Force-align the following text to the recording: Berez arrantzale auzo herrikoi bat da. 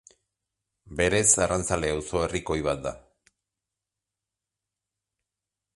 Berez 1.01 1.27
arrantzale 1.45 1.91
auzo 1.97 2.23
herrikoi 2.23 2.59
bat 2.69 2.81
da. 2.87 2.93